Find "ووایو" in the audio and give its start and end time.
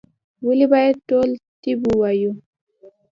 1.85-2.31